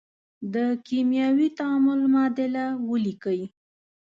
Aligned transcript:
د 0.53 0.55
کیمیاوي 0.87 1.47
تعامل 1.59 1.99
معادله 2.13 2.65
ولیکئ. 2.89 3.41